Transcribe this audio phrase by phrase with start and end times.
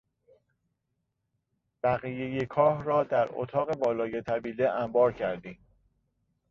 [1.83, 5.57] بقیهی کاه را در اطاق بالای طویله انبار کردیم.